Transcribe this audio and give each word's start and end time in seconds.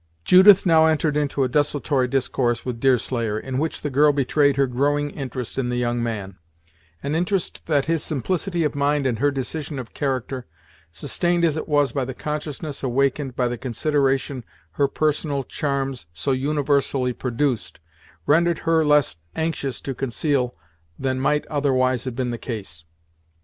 Judith 0.25 0.65
now 0.65 0.87
entered 0.87 1.15
into 1.15 1.43
a 1.43 1.47
desultory 1.47 2.07
discourse 2.07 2.65
with 2.65 2.79
Deerslayer, 2.79 3.37
in 3.37 3.59
which 3.59 3.83
the 3.83 3.89
girl 3.91 4.11
betrayed 4.11 4.55
her 4.57 4.65
growing 4.65 5.11
interest 5.11 5.59
in 5.59 5.69
the 5.69 5.77
young 5.77 6.01
man; 6.01 6.39
an 7.03 7.13
interest 7.13 7.67
that 7.67 7.85
his 7.85 8.01
simplicity 8.03 8.63
of 8.63 8.73
mind 8.73 9.05
and 9.05 9.19
her 9.19 9.29
decision 9.29 9.77
of 9.77 9.93
character, 9.93 10.47
sustained 10.91 11.45
as 11.45 11.55
it 11.55 11.67
was 11.69 11.91
by 11.91 12.03
the 12.03 12.15
consciousness 12.15 12.81
awakened 12.81 13.35
by 13.35 13.47
the 13.47 13.59
consideration 13.59 14.43
her 14.71 14.87
personal 14.87 15.43
charms 15.43 16.07
so 16.15 16.31
universally 16.31 17.13
produced, 17.13 17.79
rendered 18.25 18.57
her 18.65 18.83
less 18.83 19.17
anxious 19.35 19.79
to 19.79 19.93
conceal 19.93 20.51
than 20.97 21.19
might 21.19 21.45
otherwise 21.45 22.05
have 22.05 22.15
been 22.15 22.31
the 22.31 22.39
case. 22.39 22.85